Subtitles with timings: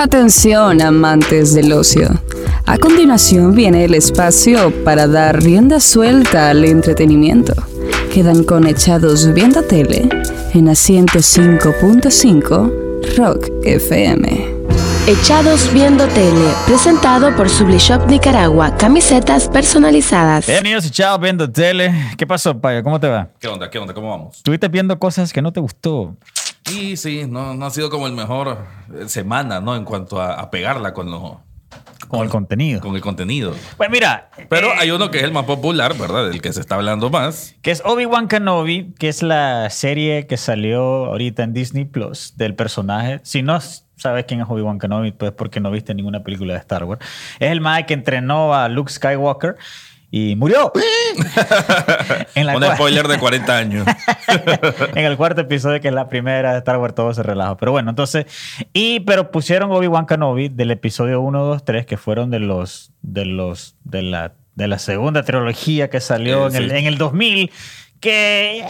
[0.00, 2.08] Atención, amantes del ocio.
[2.64, 7.52] A continuación viene el espacio para dar rienda suelta al entretenimiento.
[8.10, 10.08] Quedan conectados viendo tele
[10.54, 14.60] en asiento 5.5 Rock FM.
[15.06, 20.46] Echados Viendo Tele, presentado por Sublishop Nicaragua, camisetas personalizadas.
[20.46, 21.92] Bienvenidos Echados Viendo Tele.
[22.16, 22.82] ¿Qué pasó, Payo?
[22.82, 23.28] ¿Cómo te va?
[23.38, 23.68] ¿Qué onda?
[23.68, 23.92] ¿Qué onda?
[23.92, 24.38] ¿Cómo vamos?
[24.38, 26.16] Estuviste viendo cosas que no te gustó.
[26.68, 28.58] Y sí, no, no ha sido como el mejor
[28.94, 29.76] eh, semana, ¿no?
[29.76, 31.40] En cuanto a, a pegarla con, lo,
[32.08, 32.80] Con el contenido.
[32.80, 33.54] con el contenido.
[33.76, 36.28] Pues mira, Pero eh, hay uno que es el más popular, ¿verdad?
[36.28, 37.54] Del que se está hablando más.
[37.62, 42.54] que es Obi-Wan Kenobi, que es la serie que salió ahorita en Disney Plus del
[42.54, 43.20] personaje.
[43.24, 43.58] Si no
[43.96, 47.04] sabes quién es Obi-Wan Kenobi, pues porque no viste ninguna película de Star Wars.
[47.40, 49.56] Es el mae que entrenó a Luke Skywalker
[50.10, 50.72] y murió.
[52.34, 53.86] En la Un spoiler de 40 años.
[54.94, 57.56] en el cuarto episodio, que es la primera de Star Wars, todo se relaja.
[57.56, 58.26] Pero bueno, entonces.
[58.72, 62.92] Y, pero pusieron Obi-Wan Kenobi del episodio 1, 2, 3, que fueron de los.
[63.02, 63.76] de los.
[63.84, 66.76] de la, de la segunda trilogía que salió Eh, en, el, sí.
[66.76, 67.50] en el 2000.
[68.00, 68.66] Que eh,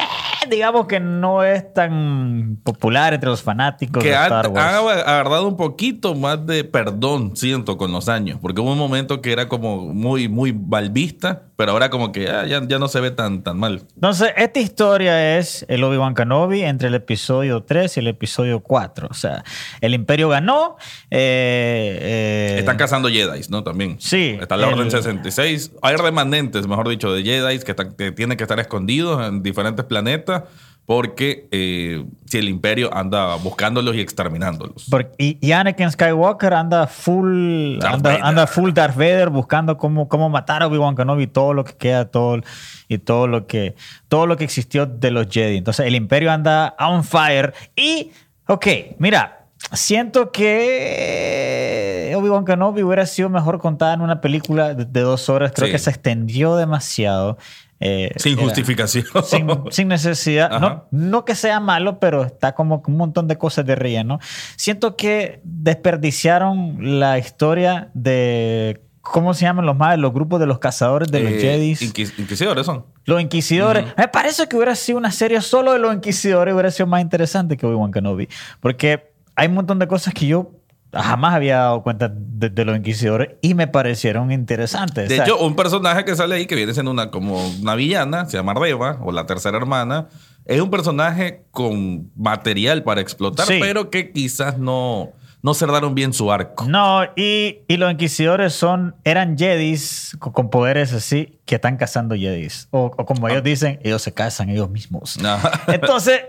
[0.48, 5.05] digamos que no es tan popular entre los fanáticos que de ha, Star Wars.
[5.07, 8.39] agarrado un poquito más de perdón, siento, con los años.
[8.42, 12.27] Porque hubo un momento que era como muy, muy mal vista, pero ahora como que
[12.27, 13.83] ah, ya, ya no se ve tan, tan mal.
[13.94, 19.08] Entonces, esta historia es el Obi-Wan Kenobi entre el episodio 3 y el episodio 4.
[19.11, 19.44] O sea,
[19.83, 20.78] el Imperio ganó.
[21.11, 23.62] eh, eh, Están cazando Jedi, ¿no?
[23.62, 23.97] También.
[24.00, 25.72] Sí, Está la el- Orden 66.
[25.83, 29.84] Hay remanentes, mejor dicho, de Jedi que, están- que tienen que estar escondidos en diferentes
[29.84, 30.45] planetas
[30.86, 34.86] porque eh, si el Imperio anda buscándolos y exterminándolos.
[34.91, 38.25] Porque- y, Anakin Skywalker anda full, Darth anda, Vader.
[38.25, 42.06] anda full Darth Vader buscando cómo, cómo matar a Obi-Wan Kenobi, todo lo que queda,
[42.06, 42.41] todo
[42.89, 43.77] y todo lo que
[44.08, 45.58] todo lo que existió de los Jedi.
[45.58, 48.11] Entonces el Imperio anda on fire y,
[48.48, 48.67] ok,
[48.98, 55.28] mira, siento que Obi-Wan Kenobi hubiera sido mejor contada en una película de, de dos
[55.28, 55.53] horas.
[55.55, 55.73] Creo Sí.
[55.73, 57.39] que se extendió demasiado.
[57.81, 59.05] Eh, Sin era- justificación.
[59.24, 60.85] sin, sin necesidad.
[60.91, 64.18] No que sea malo, pero está como un montón de cosas de relleno.
[64.57, 68.83] Siento que desperdiciaron la historia de.
[69.02, 69.98] ¿Cómo se llaman los más?
[69.98, 71.80] Los grupos de los cazadores de los Eh, Jedis.
[71.83, 72.85] inquis- inquisidores son.
[73.07, 73.86] Los inquisidores.
[73.97, 77.57] Me parece que hubiera sido una serie solo de los inquisidores, hubiera sido más interesante
[77.57, 78.29] que Obi-Wan Kenobi.
[78.61, 80.51] Porque hay un montón de cosas que yo
[80.92, 85.08] jamás había dado cuenta de, de los inquisidores y me parecieron interesantes.
[85.08, 88.36] De hecho, un personaje que sale ahí que viene siendo una, como una villana, se
[88.36, 90.08] llama Reva, o la tercera hermana,
[90.46, 93.58] es un personaje con material para explotar, Sí.
[93.61, 95.12] pero que quizás no,
[95.42, 96.64] no cerraron bien su arco.
[96.67, 102.14] No, y, y los inquisidores son, eran jedis con, con poderes así que están cazando
[102.17, 102.67] jedis.
[102.73, 105.18] O, o como ellos dicen, ellos se cazan ellos mismos.
[105.24, 105.62] Ajá.
[105.73, 106.23] Entonces,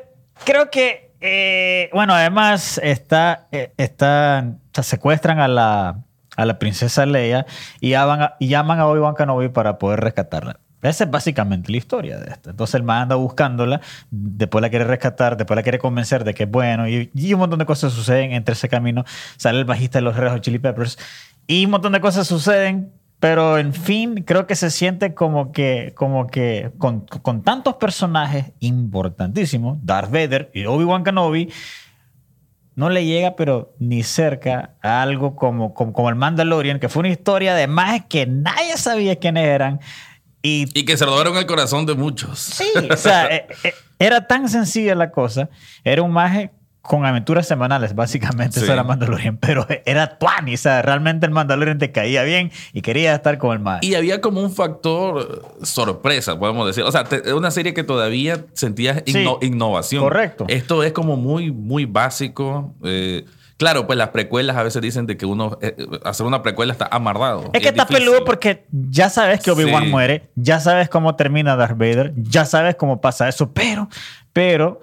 [0.44, 6.00] creo que, eh, bueno, además está, eh, está- o sea, secuestran a la,
[6.36, 7.46] a la princesa Leia
[7.80, 10.60] y llaman a, y llaman Obi-Wan Kenobi para poder rescatarla.
[10.82, 12.50] Esa es básicamente la historia de esto.
[12.50, 16.44] Entonces el man anda buscándola, después la quiere rescatar, después la quiere convencer de que
[16.44, 19.06] es bueno y, y un montón de cosas suceden entre ese camino.
[19.38, 20.98] Sale el bajista de los Red Hot Chili Peppers
[21.46, 25.94] y un montón de cosas suceden, pero en fin, creo que se siente como que,
[25.96, 31.54] como que con, con tantos personajes importantísimos, Darth Vader y Obi-Wan Kenobi,
[32.74, 37.02] no le llega, pero ni cerca a algo como, como, como el Mandalorian, que fue
[37.02, 39.80] una historia de más que nadie sabía quiénes eran.
[40.42, 42.40] Y Y que se robaron el corazón de muchos.
[42.40, 45.48] Sí, o sea, eh, eh, era tan sencilla la cosa.
[45.84, 46.50] Era un maje
[46.82, 48.60] con aventuras semanales, básicamente.
[48.60, 48.64] Sí.
[48.66, 49.38] Eso era Mandalorian.
[49.38, 50.56] Pero era tuani.
[50.56, 53.86] O sea, realmente el Mandalorian te caía bien y quería estar con el maje.
[53.86, 56.84] Y había como un factor eh, sorpresa, podemos decir.
[56.84, 60.04] O sea, es una serie que todavía sentías Sí, innovación.
[60.04, 60.46] correcto.
[60.48, 62.74] Esto es como muy, muy básico.
[62.84, 63.26] Eh,
[63.58, 66.88] claro, pues las precuelas a veces dicen de que uno eh, hacer una precuela está
[66.92, 67.52] amarrado.
[67.54, 68.06] Es que está difícil.
[68.08, 69.90] peludo porque ya sabes que Obi-Wan Sí.
[69.92, 73.88] muere, ya sabes cómo termina Darth Vader, ya sabes cómo pasa eso, pero,
[74.34, 74.80] pero,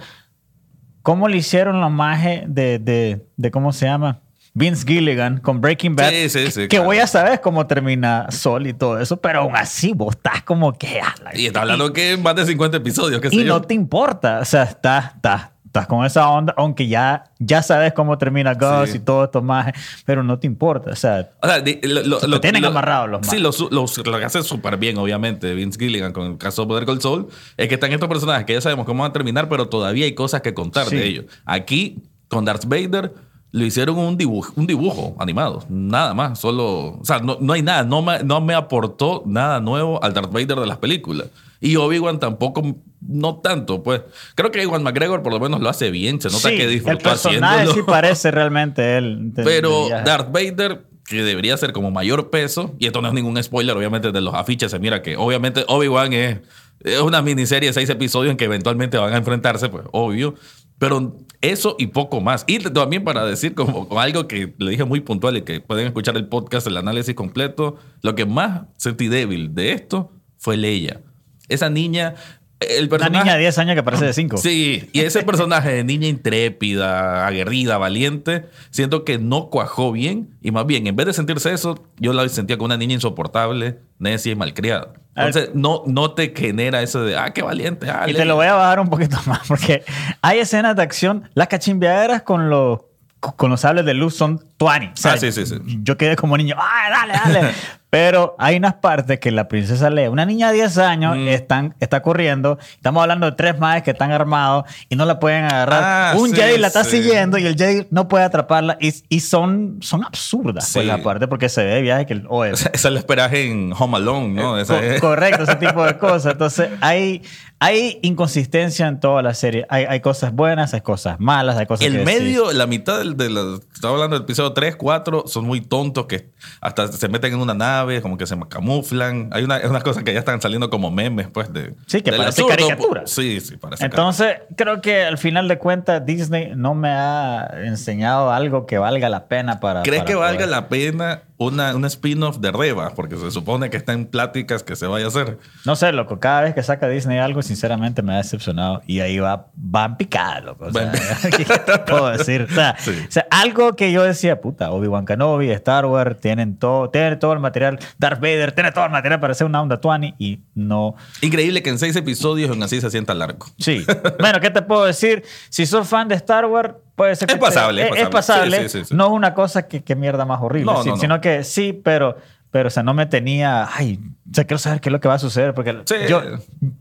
[1.08, 4.20] ¿cómo le hicieron la magia de, de, de, cómo se llama?
[4.52, 6.10] Vince Gilligan con Breaking Bad.
[6.10, 6.84] Sí, sí, sí, Que claro.
[6.84, 10.76] voy a saber cómo termina Sol y todo eso, pero aún así vos estás como
[10.76, 11.00] que.
[11.00, 13.22] ah, Y está hablando que más de 50 episodios.
[13.22, 13.54] sé y yo.
[13.54, 14.40] no te importa.
[14.40, 18.90] O sea, estás, estás, estás con esa onda, aunque ya, ya sabes cómo termina Gus
[18.90, 18.96] Sí.
[18.96, 19.72] y todo esto más,
[20.04, 20.90] pero no te importa.
[20.90, 23.52] O sea, O sea, di- lo, lo- Te lo- tienen lo- amarrados los Sí, lo,
[23.52, 26.84] su- lo, lo que hace súper bien, obviamente, Vince Gilligan con el caso de Poder
[26.86, 29.68] Cold Soul, es que están estos personajes que ya sabemos cómo van a terminar, pero
[29.68, 30.96] todavía hay cosas que contar Sí.
[30.96, 31.24] de ellos.
[31.44, 33.12] Aquí, con Darth Vader,
[33.50, 37.62] le hicieron un dibujo, un dibujo animado, nada más, solo, o sea, no, no hay
[37.62, 41.28] nada, no me, no me aportó nada nuevo al Darth Vader de las películas.
[41.60, 42.62] Y Obi-Wan tampoco,
[43.00, 44.02] no tanto, pues.
[44.36, 46.20] Creo que Iwan McGregor por lo menos lo hace bien.
[46.20, 47.74] Se nota Sí, que el disfrutó personaje haciéndolo.
[47.74, 49.18] sí parece realmente él.
[49.34, 50.02] de- Pero de.
[50.02, 54.12] Darth Vader, que debería ser como mayor peso, y esto no es ningún spoiler, obviamente
[54.12, 56.38] de los afiches se mira que obviamente Obi-Wan es,
[56.84, 60.34] es una miniserie de seis episodios en que eventualmente van a enfrentarse, pues obvio.
[60.78, 62.44] Pero eso y poco más.
[62.46, 65.86] Y también para decir como, como algo que le dije muy puntual y que pueden
[65.88, 71.00] escuchar el podcast, el análisis completo, lo que más sentí débil de esto fue Leia.
[71.48, 72.14] Esa niña,
[72.60, 73.24] el Una personaje...
[73.24, 74.36] niña de 10 años que parece de 5.
[74.38, 80.36] Sí, y ese personaje de niña intrépida, aguerrida, valiente, siento que no cuajó bien.
[80.42, 83.78] Y más bien, en vez de sentirse eso, yo la sentía como una niña insoportable,
[83.98, 84.92] necia y malcriada.
[85.16, 87.90] Entonces, no, no te genera eso de, ah, qué valiente.
[87.90, 88.24] ah, Y te Leia".
[88.26, 89.84] lo voy a bajar un poquito más porque
[90.22, 91.28] hay escenas de acción.
[91.34, 92.80] Las cachimbeaderas con los,
[93.18, 94.86] con los sables de luz son tuani.
[94.86, 95.56] O sea, Ah, sí, sí, sí.
[95.82, 97.54] Yo quedé como niño, ¡ay, dale, dale!
[97.90, 101.28] Pero hay unas partes que la princesa Leia, una niña de 10 años, Mm.
[101.28, 102.58] están, está corriendo.
[102.72, 105.82] Estamos hablando de tres madres que están armados y no la pueden agarrar.
[105.82, 107.02] Ah, Un sí, Jedi la está sí.
[107.02, 108.76] siguiendo y el Jedi no puede atraparla.
[108.78, 110.86] Y, y son, son absurdas, pues, Sí.
[110.86, 112.22] la parte porque se ve de viaje que...
[112.28, 114.50] oye, Esa la esperas en Home Alone, ¿no?
[114.66, 116.32] Co- es- correcto, ese tipo de cosas.
[116.32, 117.22] Entonces, hay,
[117.60, 119.66] hay inconsistencia en toda la serie.
[119.68, 123.16] Hay, hay cosas buenas, hay cosas malas, hay cosas El que medio, la mitad del,
[123.16, 127.32] de la- estaba hablando del episodio 3, 4, son muy tontos que hasta se meten
[127.34, 129.30] en una nave, como que se camuflan.
[129.32, 131.74] Hay una- unas cosas que ya están saliendo como memes, pues, de.
[131.86, 132.48] Sí, que parece absurdo.
[132.50, 133.02] caricatura.
[133.06, 138.30] Sí, sí, parece Entonces, creo que al final de cuentas, Disney no me ha enseñado
[138.32, 139.82] algo que valga la pena para.
[139.82, 142.90] ¿Crees para que valga la pena una, un spin-off de Reba?
[142.94, 145.38] Porque se supone que está en pláticas que se vaya a hacer.
[145.64, 146.20] No sé, loco.
[146.20, 148.82] Cada vez que saca Disney algo, sinceramente me ha decepcionado.
[148.86, 150.66] Y ahí va, van picadas, loco.
[150.66, 150.92] O sea,
[151.36, 152.46] ¿qué te puedo decir?
[152.50, 152.92] O sea, Sí.
[153.08, 157.32] o sea, algo que yo decía, puta, Obi-Wan Kenobi, Star Wars, tienen todo, tienen todo
[157.32, 157.78] el material.
[157.98, 160.94] Darth Vader, tiene todo el material para hacer una onda 20 y no.
[161.22, 163.46] Increíble que en seis episodios aún así se sienta largo.
[163.58, 163.84] Sí.
[164.20, 165.24] bueno, ¿qué te puedo decir?
[165.48, 168.50] Si sos fan de Star Wars, puede ser que Es pasable, te- es es pasable.
[168.50, 168.68] pasable.
[168.68, 168.94] Sí, sí.
[168.94, 171.00] No es una cosa que, que mierda más horrible, No, sí, no, no.
[171.00, 172.16] sino que sí, pero,
[172.50, 173.98] pero, o sea, no me tenía, ay,
[174.30, 175.94] o sea, quiero saber qué es lo que va a suceder, porque Sí.
[176.08, 176.22] yo,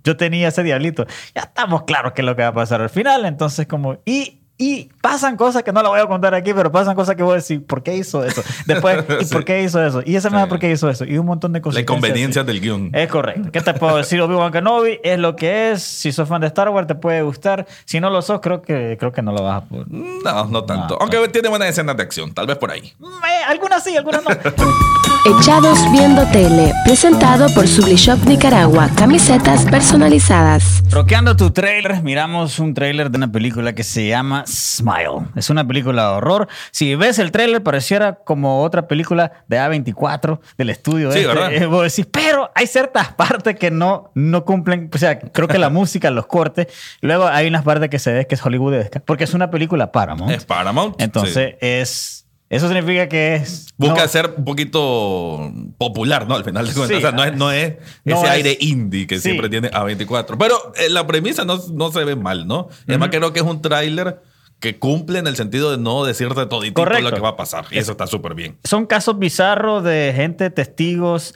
[0.04, 1.06] yo tenía ese diablito.
[1.36, 4.42] Ya estamos claros qué es lo que va a pasar al final, entonces como, y,
[4.58, 7.34] y pasan cosas que no lo voy a contar aquí, pero pasan cosas que voy
[7.34, 8.42] a decir, ¿por qué hizo eso?
[8.66, 9.34] Después, ¿y Sí.
[9.34, 10.02] por qué hizo eso?
[10.06, 10.48] Y esa más.
[10.48, 11.06] ¿por qué hizo eso?
[11.06, 11.76] Y un montón de cosas.
[11.76, 12.90] La inconveniencia del guion.
[12.94, 13.52] Es correcto.
[13.52, 14.20] ¿Qué te puedo decir?
[14.22, 15.84] Obi-Wan Kenobi es lo que es.
[15.84, 17.68] Si sos fan de Star Wars, te puede gustar.
[17.86, 19.86] Si no lo sos, creo que, creo que no lo vas a poder.
[19.90, 20.96] No, no tanto.
[20.96, 22.82] No, Aunque tiene buenas escenas de acción, tal vez por ahí.
[23.00, 24.30] Eh, algunas sí, algunas no.
[25.40, 30.84] Echados Viendo Tele, presentado por Sublishop Nicaragua, camisetas personalizadas.
[30.90, 35.28] Roqueando tu trailer, miramos un trailer de una película que se llama Smile.
[35.36, 36.48] Es una película de horror.
[36.72, 41.12] Si ves el trailer, pareciera como otra película de A24 del estudio.
[41.12, 41.28] Sí, este.
[41.34, 41.68] ¿verdad?
[41.70, 44.90] Vos decís, pero hay ciertas partes que no, no cumplen.
[44.94, 46.68] O sea, creo que la música, los cortes.
[47.02, 50.32] Luego hay unas partes que se ve que es hollywoodesca, porque es una película Paramount.
[50.32, 51.00] Es Paramount.
[51.02, 51.58] Entonces, sí.
[51.62, 52.24] es.
[52.50, 53.68] Eso significa que es.
[53.76, 56.36] Busca no- ser un poquito popular, ¿no?
[56.36, 56.98] Al final de cuentas.
[56.98, 57.04] Sí.
[57.04, 57.74] o sea, no es, no es
[58.06, 59.24] No ese es- aire indie que Sí.
[59.24, 60.38] siempre tiene A24.
[60.40, 62.70] Pero eh, la premisa no, no se ve mal, ¿no?
[62.88, 64.22] Es más, creo que es un tráiler
[64.60, 67.66] que cumple en el sentido de no decirte todito lo que va a pasar.
[67.72, 68.58] Y eso está súper bien.
[68.64, 71.36] son casos bizarros de gente, testigos,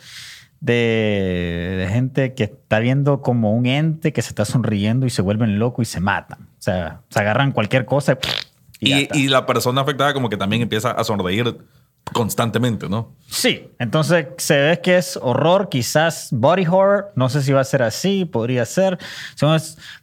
[0.60, 5.22] de, de gente que está viendo como un ente que se está sonriendo y se
[5.22, 6.42] vuelven locos y se matan.
[6.44, 8.18] O sea, se agarran cualquier cosa
[8.82, 11.56] y, y la persona afectada como que también empieza a sonreír
[12.14, 13.16] constantemente, ¿no?
[13.30, 17.12] Sí, entonces se ve que es horror, quizás body horror.
[17.16, 18.98] No sé si va a ser así, podría ser.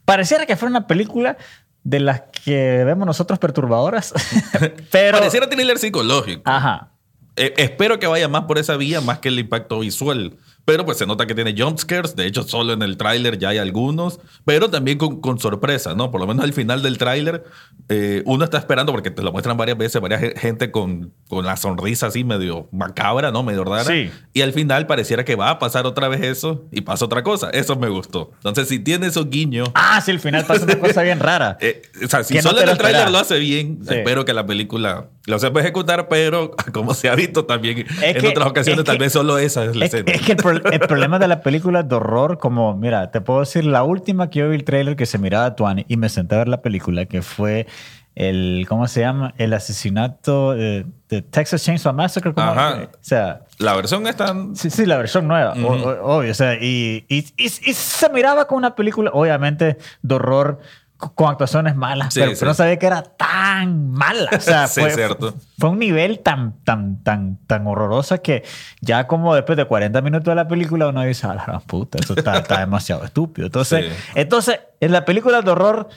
[0.05, 1.37] Pareciera que fuera una película
[1.83, 4.13] de las que vemos nosotros perturbadoras.
[4.91, 5.17] Pero.
[5.17, 6.41] Pareciera thriller psicológico.
[6.45, 6.91] Ajá.
[7.35, 10.37] Eh, espero que vaya más por esa vía, más que el impacto visual.
[10.69, 12.15] Pero pues se nota que tiene jumpscares.
[12.15, 14.19] De hecho, solo en el tráiler ya hay algunos.
[14.45, 16.11] Pero también con, con sorpresa, ¿no?
[16.11, 17.43] Por lo menos al final del tráiler,
[17.89, 21.43] eh, uno está esperando, porque te lo muestran varias veces, varias ge- gente con, con
[21.43, 23.41] la sonrisa así medio macabra, ¿no?
[23.41, 23.83] Medio rara.
[23.85, 24.11] Sí.
[24.33, 27.49] Y al final pareciera que va a pasar otra vez eso y pasa otra cosa.
[27.49, 28.29] Eso me gustó.
[28.35, 29.69] Entonces, si tiene esos guiños...
[29.73, 31.57] Ah, sí, al final pasa una cosa bien rara.
[31.69, 33.95] Eh, o sea, si no solo te en el tráiler lo hace bien, Sí.
[33.95, 38.27] espero que la película lo sepa ejecutar, pero como se ha visto también en que-
[38.27, 40.11] otras ocasiones, es tal que- vez solo esa es la Es, escena.
[40.11, 43.41] es que el, pro- el problema de la película de horror, como, mira, te puedo
[43.41, 46.09] decir, la última que yo vi el trailer que se miraba a Tuani y me
[46.09, 47.67] senté a ver la película, que fue
[48.15, 49.33] el, ¿cómo se llama?
[49.37, 52.33] El asesinato de, de Texas Chainsaw Massacre.
[52.33, 52.49] ¿cómo?
[52.49, 52.89] Ajá.
[52.93, 54.35] O sea, La versión está...
[54.55, 56.31] sí, sí, la versión nueva, o- o- obvio.
[56.31, 60.59] O sea, y, y, y- y se miraba como una película, obviamente, de horror
[60.99, 62.37] con actuaciones malas, Sí, pero, sí.
[62.39, 64.29] pero no sabía que era tan mala.
[64.35, 65.33] O sea, Sí, fue, cierto.
[65.57, 68.43] fue un nivel tan, tan, tan, tan horroroso que
[68.81, 72.13] ya como después de 40 minutos de la película uno dice, a la puta, eso
[72.15, 73.45] está, está demasiado estúpido.
[73.47, 75.87] Entonces, entonces, en las películas de horror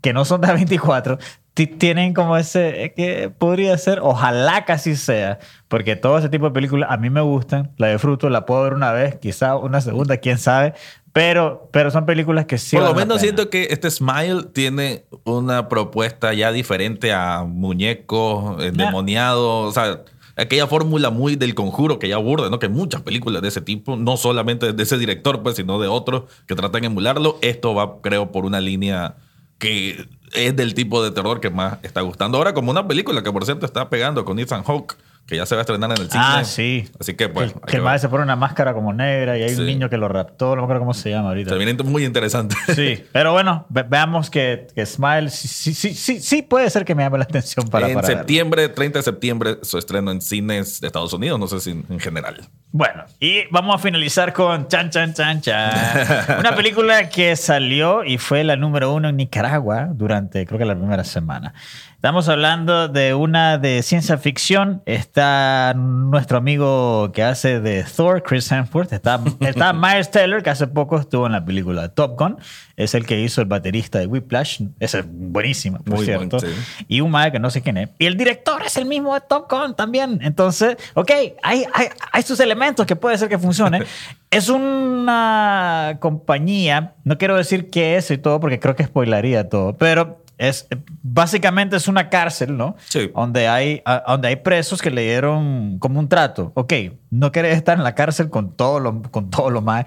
[0.00, 1.18] que no son de A24,
[1.54, 5.38] ti- tienen como ese, es que podría ser, ojalá casi sea,
[5.68, 8.74] porque todo ese tipo de películas a mí me gustan, la disfruto, la puedo ver
[8.74, 10.74] una vez, quizá una segunda, quién sabe,
[11.12, 12.76] pero, pero son películas que sí.
[12.76, 19.68] Por lo menos siento que este Smile tiene una propuesta ya diferente a muñecos, endemoniados,
[19.68, 20.02] o sea,
[20.36, 22.58] aquella fórmula muy del conjuro que ya aburre, ¿no?
[22.60, 26.22] Que muchas películas de ese tipo, no solamente de ese director, pues, sino de otros
[26.46, 27.38] que tratan de emularlo.
[27.42, 29.16] Esto va, creo, por una línea
[29.60, 32.38] que es del tipo de terror que más está gustando.
[32.38, 34.96] Ahora, como una película que, por cierto, está pegando con Ethan Hawke,
[35.30, 36.22] que ya se va a estrenar en el cine.
[36.26, 36.86] Ah, sí.
[37.00, 37.90] Así que, pues, que, que el ver.
[37.90, 39.60] mae se pone una máscara como negra y hay Sí.
[39.60, 41.50] un niño que lo raptó, no me acuerdo cómo se llama ahorita.
[41.50, 42.56] Se viene muy interesante.
[42.74, 46.94] Sí, pero bueno, ve- veamos que, que Smile sí, sí, sí, sí, puede ser que
[46.94, 48.18] me llame la atención para, en para verlo.
[48.22, 52.00] septiembre, 30 de septiembre, su estreno en cines de Estados Unidos, no sé si en
[52.00, 52.48] general.
[52.72, 56.38] Bueno, y vamos a finalizar con Chan Chan Chan Chan.
[56.40, 60.74] Una película que salió y fue la número uno en Nicaragua durante, creo que la
[60.76, 61.54] primera semana.
[62.00, 64.82] Estamos hablando de una de ciencia ficción.
[64.86, 68.90] Está nuestro amigo que hace de Thor, Chris Hemsworth.
[68.94, 72.38] Está, está Miles Taylor, que hace poco estuvo en la película Top Gun.
[72.76, 74.62] Es el que hizo el baterista de Whiplash.
[74.78, 76.38] Esa es buenísima, por Muy cierto.
[76.38, 76.86] buen, sí.
[76.88, 77.90] Y un que no sé quién es.
[77.98, 80.20] Y el director es el mismo de Top Gun también.
[80.22, 81.10] Entonces, ok,
[81.42, 83.82] hay, hay, hay sus elementos que puede ser que funcione.
[84.30, 89.76] es una compañía, no quiero decir qué es y todo porque creo que spoilaría todo,
[89.76, 90.66] pero es
[91.02, 92.74] básicamente es una cárcel, ¿no?
[92.88, 93.10] Sí.
[93.14, 96.50] Donde hay, a- donde hay presos que le dieron como un trato.
[96.54, 96.72] Ok,
[97.10, 99.84] no querés estar en la cárcel con todo lo, con todo lo más.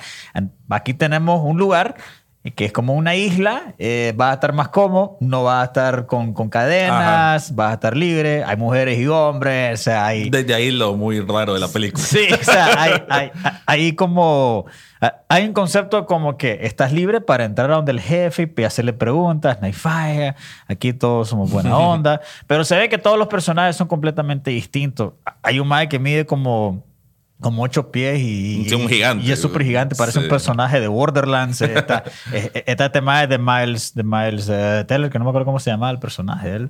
[0.69, 1.95] Aquí tenemos un lugar
[2.51, 6.07] que es como una isla, eh, va a estar más cómodo, no va a estar
[6.07, 10.29] con, con cadenas, va a estar libre, hay mujeres y hombres, o sea, hay...
[10.29, 12.03] Desde ahí lo muy raro de la película.
[12.03, 13.31] Sí, o sea, hay, hay,
[13.65, 14.65] hay como.
[15.27, 18.93] Hay un concepto como que estás libre para entrar a donde el jefe y hacerle
[18.93, 20.35] preguntas, no hay falla,
[20.67, 25.13] aquí todos somos buena onda, pero se ve que todos los personajes son completamente distintos.
[25.41, 26.85] Hay un mae que mide como,
[27.43, 29.23] como ocho pies y, Sí, un gigante.
[29.23, 30.23] y es súper gigante, parece Sí.
[30.25, 31.62] un personaje de Borderlands.
[31.62, 35.29] eh, Está, eh, está este mae de Miles, de Miles eh, Teller, que no me
[35.29, 36.69] acuerdo cómo se llamaba el personaje él.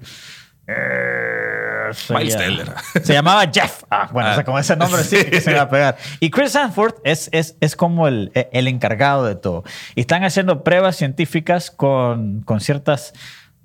[0.67, 2.71] Eh, Miles Teller.
[3.03, 3.83] Se llamaba Jeff.
[3.89, 4.45] Ah, bueno, o sea, Ah.
[4.45, 5.97] con ese nombre sí que se iba a pegar.
[6.19, 9.63] Y Chris Hanford es, es, es como el, el encargado de todo.
[9.95, 13.13] Y están haciendo pruebas científicas con, con ciertas.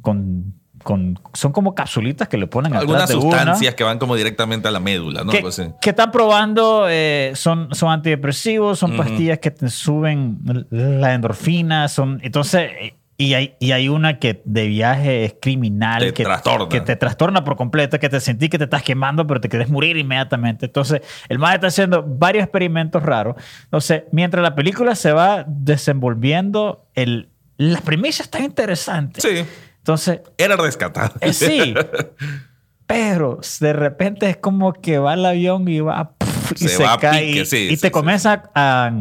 [0.03, 3.99] Con, con, son como capsulitas que le ponen atrás Algunas de una, sustancias que van
[3.99, 5.33] como directamente a la médula, ¿no?
[5.33, 5.43] que,
[5.81, 10.39] que están probando, eh, son, son antidepresivos, son pastillas que te suben
[10.71, 12.71] la endorfina, son, entonces,
[13.21, 16.69] y hay, y hay una que de viaje es criminal, Te que, trastorna.
[16.69, 19.69] que te trastorna por completo, que te sentí que te estás quemando, pero te querés
[19.69, 20.67] morir inmediatamente.
[20.67, 23.35] Entonces, el MAD está haciendo varios experimentos raros.
[23.65, 29.21] Entonces, mientras la película se va desenvolviendo, el, la premisa está interesante.
[29.21, 29.45] Sí.
[29.89, 31.15] Entonces, Era rescatado.
[31.23, 31.75] eh, sí.
[32.87, 36.13] Pero de repente es como que va el avión y va
[36.57, 37.91] y Se va a cae pique, y, sí, y sí, te sí.
[37.91, 38.93] comienza a,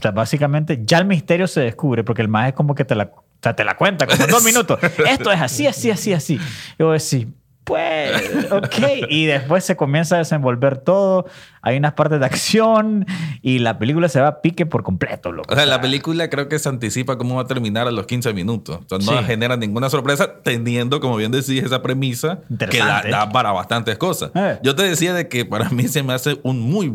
[0.00, 3.04] sea, básicamente ya el misterio se descubre porque el más es como que te la,
[3.04, 4.78] o sea, te la cuenta como en dos minutos.
[4.82, 6.40] Esto es así, así, así, así.
[6.78, 7.28] Y vos decís,
[7.68, 9.06] pues, ok.
[9.08, 11.26] Y después se comienza a desenvolver todo.
[11.62, 13.06] Hay unas partes de acción
[13.42, 15.52] y la película se va a pique por completo, loco.
[15.52, 18.32] O sea, la película creo que se anticipa cómo va a terminar a los 15
[18.32, 18.80] minutos.
[18.84, 19.24] O sea, no Sí.
[19.26, 24.30] genera ninguna sorpresa, teniendo, como bien decís, esa premisa que da, para bastantes cosas.
[24.34, 24.58] Eh.
[24.62, 26.92] Yo te decía de que para mí se me hace un muy,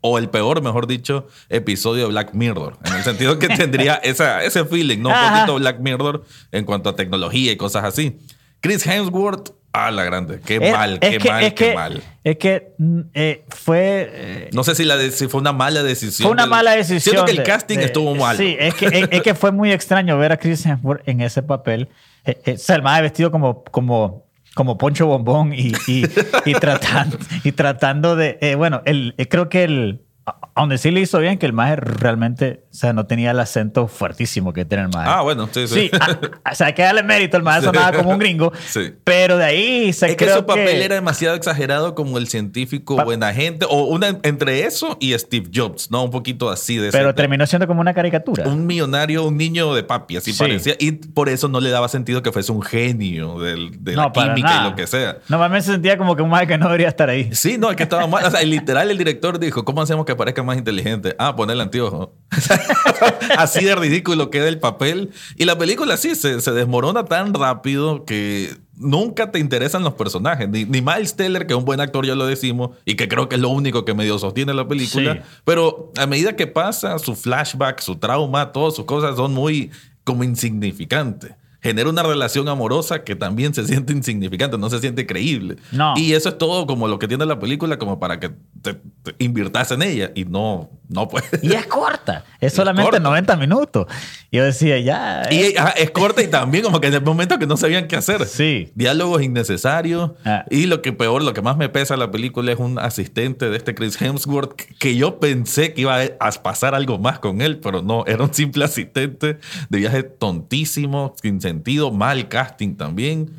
[0.00, 2.78] o el peor, mejor dicho, episodio de Black Mirror.
[2.84, 5.10] En el sentido que tendría esa, ese feeling, ¿no?
[5.10, 8.18] Un poquito Black Mirror en cuanto a tecnología y cosas así.
[8.60, 10.40] Chris Hemsworth, a la grande.
[10.44, 12.02] Qué Es- mal, es qué que- mal, qué que- mal.
[12.24, 14.10] Es que mm, eh, fue...
[14.12, 16.26] eh, No sé si, la de- si fue una mala decisión.
[16.26, 17.00] Fue una del- mala decisión.
[17.00, 18.36] Siento que el casting de- estuvo mal.
[18.36, 21.42] Sí, es que, es, es que fue muy extraño ver a Chris Hemsworth en ese
[21.42, 21.88] papel.
[22.26, 26.04] Eh, o sea, el vestido como, como, como Poncho Bombón y, y,
[26.44, 28.38] y tratando, y tratando de...
[28.42, 30.00] eh, bueno, el, creo que el...
[30.26, 33.32] a- a Donde sí le hizo bien que el maje realmente, o sea, no tenía
[33.32, 35.10] el acento fuertísimo que tiene el maje.
[35.10, 35.74] Ah, bueno, sí, sí.
[35.74, 36.18] Sí, a-
[36.52, 37.66] o sea, hay que darle mérito, el maje Sí.
[37.66, 38.52] sonaba como un gringo.
[38.68, 38.94] Sí.
[39.04, 42.28] Pero de ahí se Es que creo su papel que- era demasiado exagerado como el
[42.28, 46.04] científico Pa- buena gente, o una entre eso y Steve Jobs, ¿no?
[46.04, 48.46] Un poquito así de Pero terminó siendo como una caricatura.
[48.46, 50.38] un millonario, un niño de papi, así Sí.
[50.38, 50.74] parecía.
[50.78, 54.12] Y por eso no le daba sentido que fuese un genio del- de la No,
[54.12, 54.66] química nada.
[54.66, 55.18] y lo que sea.
[55.28, 57.30] Normalmente se sentía como que un maje que no debería estar ahí.
[57.34, 58.24] Sí, no, es que estaba mal.
[58.24, 61.16] O sea, literal, el director dijo: ¿Cómo hacemos que parezca más inteligente?
[61.18, 62.10] Ah, ponerle anteojos.
[62.36, 62.59] O sea,
[63.36, 65.10] Así de ridículo queda el papel.
[65.36, 70.48] Y la película sí se, se desmorona tan rápido que nunca te interesan los personajes.
[70.48, 73.28] Ni, ni, Miles Teller, que es un buen actor, ya lo decimos, y que creo
[73.28, 75.14] que es lo único que medio sostiene la película.
[75.14, 75.20] Sí.
[75.44, 79.70] Pero a medida que pasa, su flashback, su trauma, todas sus cosas son muy
[80.04, 81.32] como insignificantes.
[81.62, 85.56] Genera una relación amorosa que también se siente insignificante, no se siente creíble.
[85.72, 85.94] No.
[85.96, 88.30] Y eso es todo como lo que tiene la película, como para que
[88.62, 90.10] te, te inviertas en ella.
[90.14, 91.26] Y no, no puede.
[91.42, 92.24] Y es corta.
[92.40, 93.00] Es solamente corta.
[93.00, 93.86] 90 minutos.
[94.30, 95.22] Y yo decía, ya.
[95.30, 97.88] Y eh, ajá, es corta y también como que en el momento que no sabían
[97.88, 98.26] qué hacer.
[98.26, 98.72] Sí.
[98.74, 100.12] Diálogos innecesarios.
[100.24, 100.44] Ah.
[100.50, 103.56] Y lo que peor, lo que más me pesa la película es un asistente de
[103.56, 107.82] este Chris Hemsworth que yo pensé que iba a pasar algo más con él, pero
[107.82, 109.38] no, era un simple asistente
[109.68, 113.30] de viaje tontísimo, sin sentido, mal casting también.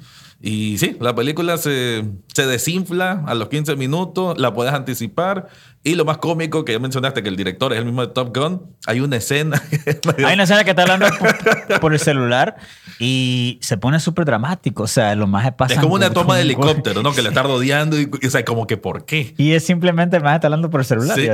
[0.41, 2.03] Y sí, la película se,
[2.33, 5.47] se desinfla a los 15 minutos, la puedes anticipar.
[5.83, 8.37] Y lo más cómico que ya mencionaste, que el director es el mismo de Top
[8.37, 9.59] Gun, hay una escena.
[10.23, 12.55] Hay una escena que está hablando por, por el celular
[12.99, 14.83] y se pone súper dramático.
[14.83, 15.73] O sea, lo más pasa.
[15.73, 17.13] Es como una toma de helicóptero, ¿no?
[17.13, 19.33] Que le está rodeando y, y, o sea, como que ¿por qué?
[19.37, 21.17] Y es simplemente el más está hablando por el celular.
[21.17, 21.29] Sí.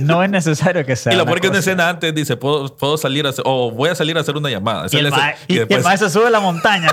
[0.00, 1.12] No es necesario que sea.
[1.14, 3.90] Y lo peor que una escena antes dice, puedo, puedo salir a hacer, o voy
[3.90, 4.86] a salir a hacer una llamada.
[4.86, 6.88] Esa Y el, ma- y- y el después- mae se sube la montaña.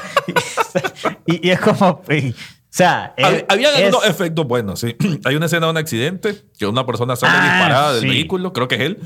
[1.25, 2.03] y es como.
[2.73, 4.95] Sea, es- Había es- algunos efectos buenos, sí.
[5.25, 8.07] Hay una escena de un accidente que una persona sale Ah, disparada del sí.
[8.07, 8.99] vehículo, creo que es él.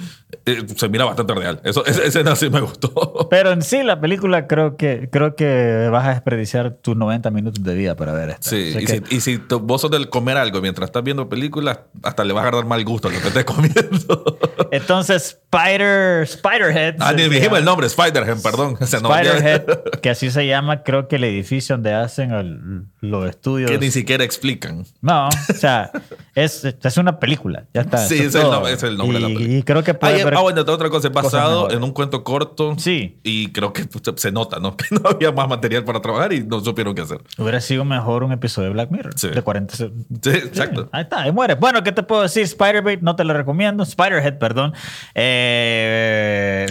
[0.46, 1.62] Eh, se mira bastante real.
[1.64, 3.28] Eso, esa escena sí me gustó.
[3.30, 7.64] Pero en sí, la película creo que, creo que vas a desperdiciar tus 90 minutos
[7.64, 8.50] de vida para ver esto.
[8.52, 11.04] Sí, O sea y, que- si, y si vos sos del comer algo mientras estás
[11.04, 14.38] viendo películas, hasta le vas a dar mal gusto a lo que estés comiendo.
[14.72, 16.96] Entonces, Spider, Spiderhead.
[17.00, 18.78] ah, ni dijimos el nombre, Spider-Man, perdón.
[18.86, 19.64] Spiderhead,
[20.02, 23.70] que así se llama, creo que el edificio donde hacen el- los estudios.
[23.70, 24.86] que ni siquiera explican.
[25.02, 25.92] No, o sea,
[26.36, 27.66] es, es una película.
[27.74, 28.00] Ya está.
[28.00, 29.58] Sí, ese es el nombre- es el nombre de la película.
[29.58, 32.76] Y creo que puede ver- ah, bueno, otra cosa, es basado en un cuento corto.
[32.78, 33.20] Sí.
[33.24, 34.76] Y creo que pues, se nota, ¿no?
[34.76, 37.20] Que no había más material para trabajar y no supieron qué hacer.
[37.38, 39.14] Hubiera sido mejor un episodio de Black Mirror.
[39.18, 39.30] Sí.
[39.30, 40.90] De 40 se- Sí, exacto.
[40.92, 41.56] Ahí está, ahí muere.
[41.56, 42.44] Bueno, ¿qué te puedo decir?
[42.44, 43.84] Spider-Bait no te lo recomiendo.
[43.84, 44.74] Spider-Head, perdón.
[45.14, 45.44] Eh,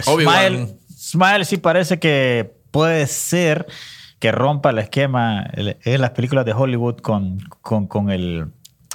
[0.05, 0.51] Obi-Wan.
[0.51, 3.67] Smile, Smile sí parece que puede ser
[4.19, 8.47] que rompa el esquema en las películas de Hollywood con, con, con el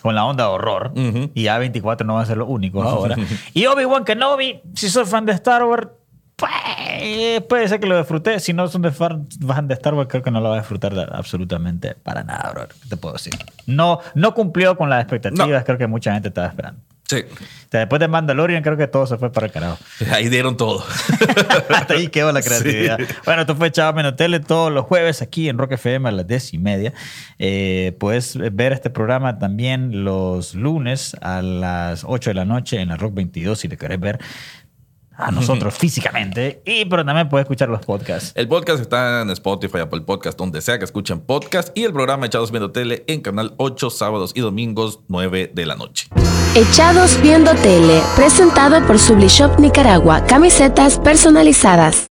[0.03, 0.93] con la onda de horror.
[0.97, 1.31] Ujú.
[1.35, 3.17] Y A24 no va a ser lo único ahora.
[3.55, 5.89] y Obi-Wan Kenobi, si soy fan de Star Wars,
[6.37, 8.41] pues, puede ser que lo disfruté.
[8.41, 10.59] Si no son de fan fan de Star Wars, creo que no lo va a
[10.61, 12.69] disfrutar absolutamente para nada, bro.
[12.69, 13.35] ¿Qué te puedo decir?
[13.67, 15.49] No, no cumplió con las expectativas.
[15.49, 15.65] No.
[15.65, 16.81] Creo que mucha gente estaba esperando.
[17.11, 17.25] Sí.
[17.73, 19.79] Después de Mandalorian, creo que todo se fue para el carajo.
[20.13, 20.85] Ahí dieron todo.
[21.69, 22.99] Hasta ahí quedó la creatividad.
[22.99, 23.05] Sí.
[23.25, 26.27] Bueno, esto fue Chava Menos Tele todos los jueves aquí en Rock FM a las
[26.29, 26.93] 10 y media.
[27.41, 32.91] Eh, puedes ver este programa también los lunes a las 8 de la noche en
[32.91, 34.21] la Rock 22 si te querés ver
[35.17, 36.63] a nosotros físicamente.
[36.65, 38.33] Y pero también puedes escuchar los podcasts.
[38.37, 41.77] El podcast está en Spotify, Apple Podcast, donde sea que escuchen podcast.
[41.77, 45.75] Y el programa Echados Viendo Tele en Canal 8, sábados y domingos, 9 de la
[45.75, 46.09] noche.
[46.57, 52.10] Echados Viendo Tele, presentado por Sublishop Nicaragua, camisetas personalizadas.